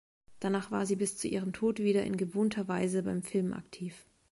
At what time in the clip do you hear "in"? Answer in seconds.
2.03-2.17